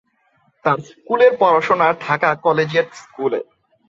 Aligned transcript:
তার 0.65 0.77
স্কুলের 0.89 1.33
পড়াশোনা 1.39 1.87
ঢাকা 2.01 2.29
কলেজিয়েট 2.45 2.89
স্কুলে। 3.01 3.39